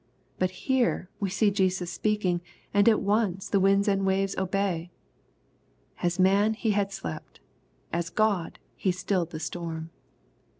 But 0.39 0.49
here 0.65 1.11
we 1.19 1.29
see 1.29 1.51
Jesus 1.51 1.91
speaking, 1.91 2.41
and 2.73 2.89
at 2.89 2.99
once 3.03 3.47
the 3.49 3.59
winds 3.59 3.87
and 3.87 4.03
waves 4.03 4.35
obey! 4.35 4.89
As 6.01 6.17
man 6.17 6.55
Hejhad 6.55 6.91
slept. 6.91 7.39
As 7.93 8.09
God 8.09 8.57
He 8.75 8.91
stilled 8.91 9.29
the 9.29 9.39
storm. 9.39 9.91